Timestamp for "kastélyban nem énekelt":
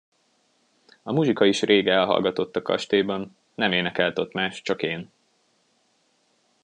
2.61-4.19